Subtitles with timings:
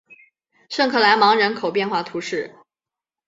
[0.67, 2.55] 圣克莱芒人口变化图示